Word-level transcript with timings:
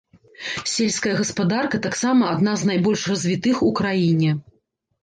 Сельская 0.71 1.13
гаспадарка 1.19 1.81
таксама 1.87 2.33
адна 2.39 2.57
з 2.63 2.71
найбольш 2.71 3.01
развітых 3.13 3.65
у 3.71 3.73
краіне. 3.83 4.35